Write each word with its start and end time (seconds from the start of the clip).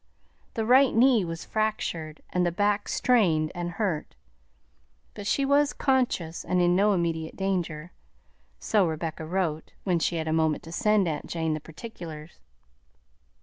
The 0.55 0.65
right 0.65 0.95
knee 0.95 1.23
was 1.23 1.45
fractured 1.45 2.23
and 2.31 2.43
the 2.43 2.51
back 2.51 2.87
strained 2.87 3.51
and 3.53 3.73
hurt, 3.73 4.15
but 5.13 5.27
she 5.27 5.45
was 5.45 5.73
conscious 5.73 6.43
and 6.43 6.59
in 6.59 6.75
no 6.75 6.93
immediate 6.93 7.35
danger, 7.35 7.91
so 8.59 8.87
Rebecca 8.87 9.27
wrote, 9.27 9.73
when 9.83 9.99
she 9.99 10.15
had 10.15 10.27
a 10.27 10.33
moment 10.33 10.63
to 10.63 10.71
send 10.71 11.07
aunt 11.07 11.27
Jane 11.27 11.53
the 11.53 11.59
particulars. 11.59 12.39